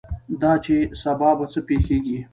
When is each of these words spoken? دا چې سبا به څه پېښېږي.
دا 0.41 0.51
چې 0.63 0.75
سبا 1.01 1.29
به 1.37 1.45
څه 1.51 1.59
پېښېږي. 1.67 2.17